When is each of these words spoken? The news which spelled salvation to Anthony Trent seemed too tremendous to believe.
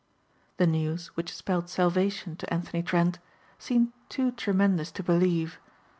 The 0.57 0.65
news 0.65 1.09
which 1.15 1.31
spelled 1.31 1.69
salvation 1.69 2.35
to 2.37 2.51
Anthony 2.51 2.81
Trent 2.81 3.19
seemed 3.59 3.93
too 4.09 4.31
tremendous 4.31 4.89
to 4.93 5.03
believe. 5.03 5.59